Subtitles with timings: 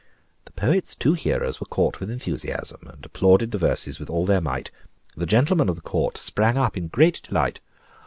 [0.45, 4.41] The poet's two hearers were caught with enthusiasm, and applauded the verses with all their
[4.41, 4.71] might.
[5.15, 7.59] The gentleman of the Court sprang up in great delight.